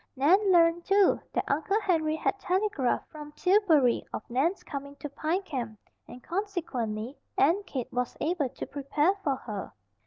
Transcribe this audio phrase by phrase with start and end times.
[0.15, 5.43] Nan learned, too, that Uncle Henry had telegraphed from Tillbury of Nan's coming to Pine
[5.43, 5.77] Camp,
[6.07, 9.71] and consequently Aunt Kate was able to prepare for her.